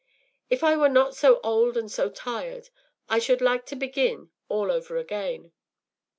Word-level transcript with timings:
If 0.49 0.63
I 0.63 0.75
were 0.75 0.89
not 0.89 1.15
so 1.15 1.39
old 1.43 1.77
and 1.77 1.91
so 1.91 2.09
tired 2.09 2.69
I 3.07 3.19
should 3.19 3.39
like 3.39 3.67
to 3.67 3.75
begin 3.75 4.31
all 4.49 4.71
over 4.71 4.97
again. 4.97 5.51